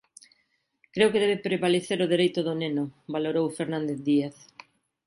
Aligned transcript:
Creo 0.93 1.11
que 1.11 1.23
debe 1.23 1.43
prevalecer 1.47 1.97
o 2.01 2.11
dereito 2.13 2.39
do 2.47 2.53
neno, 2.61 2.83
valorou 3.15 3.55
Fernández 3.57 3.97
Díaz. 4.07 4.37